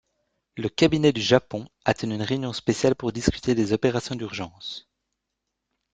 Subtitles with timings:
[0.57, 4.89] Le Cabinet du Japon a tenu une réunion spéciale pour discuter des opérations d'urgence.